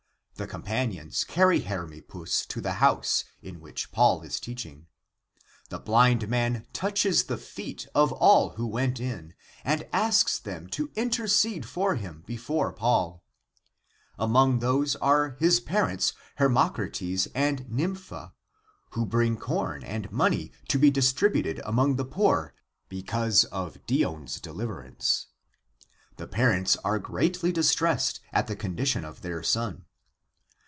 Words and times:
The 0.35 0.47
companions 0.47 1.23
carry 1.23 1.59
Hermippus 1.61 2.47
to 2.47 2.61
the 2.61 2.71
house, 2.81 3.25
in 3.43 3.59
which 3.59 3.91
Paul 3.91 4.23
is 4.23 4.39
teaching. 4.39 4.87
The 5.69 5.77
blind 5.77 6.27
man 6.29 6.65
touches 6.73 7.25
the 7.25 7.37
feet 7.37 7.85
of 7.93 8.11
all 8.13 8.49
who 8.55 8.65
went 8.65 8.99
in 8.99 9.35
and 9.63 9.87
asks 9.93 10.39
them 10.39 10.65
to 10.69 10.89
intercede 10.95 11.63
for 11.67 11.93
him 11.93 12.23
before 12.25 12.73
Paul. 12.73 13.23
Among 14.17 14.57
these 14.61 14.95
are 14.95 15.35
his 15.39 15.59
parents 15.59 16.13
Hermocrates 16.37 17.27
and 17.35 17.69
Nympha 17.69 18.33
who 18.93 19.05
bring 19.05 19.37
corn 19.37 19.83
and 19.83 20.11
money 20.11 20.51
to 20.69 20.79
be 20.79 20.89
distributed 20.89 21.61
among 21.65 21.97
the 21.97 22.05
poor 22.05 22.55
because 22.89 23.45
of 23.45 23.77
Dion's 23.85 24.39
deliverance. 24.39 25.27
The 26.17 26.25
parents 26.27 26.77
are 26.77 26.97
greatly 26.97 27.51
distressed 27.51 28.21
at 28.33 28.47
the 28.47 28.55
con 28.55 28.75
dition 28.75 29.03
of 29.03 29.21
their 29.21 29.43
son. 29.43 29.85